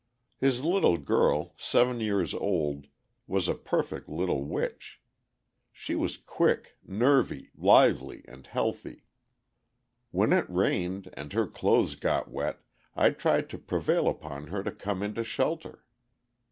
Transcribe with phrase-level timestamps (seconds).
[0.39, 2.87] His little girl, seven years old,
[3.27, 4.99] was a perfect little witch.
[5.71, 9.03] She was quick, nervy, lively, and healthy.
[10.09, 12.61] When it rained and her clothes got wet
[12.95, 15.85] I tried to prevail upon her to come into shelter.